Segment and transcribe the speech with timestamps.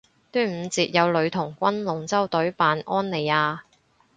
[0.31, 3.59] 端午節有女童軍龍舟隊扮安妮亞